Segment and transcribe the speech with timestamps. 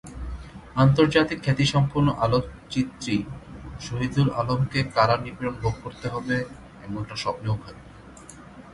[0.75, 3.15] আন্তর্জাতিক খ্যাতিসম্পন্ন আলোকচিত্রী
[3.79, 6.35] শহিদুল আলমকে কারা-নিপীড়ন ভোগ করতে হবে,
[6.83, 7.89] এমনটা স্বপ্নেও ভাবিনি।